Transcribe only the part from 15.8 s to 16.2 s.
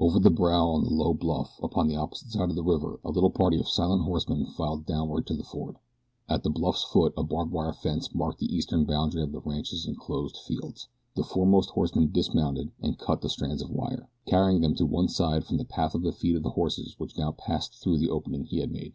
of the